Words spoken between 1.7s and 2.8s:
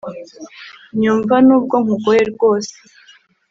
nkugoye rwose